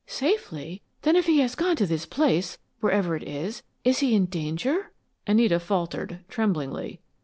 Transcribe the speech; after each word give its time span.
"Safely? 0.07 0.81
Then 1.03 1.15
if 1.15 1.27
he 1.27 1.41
has 1.41 1.53
gone 1.53 1.75
to 1.75 1.85
this 1.85 2.07
place, 2.07 2.57
wherever 2.79 3.15
it 3.15 3.21
is, 3.21 3.61
he 3.83 3.89
is 3.91 4.01
in 4.01 4.25
danger?" 4.25 4.89
Anita 5.27 5.59
faltered, 5.59 6.25
tremblingly. 6.27 6.99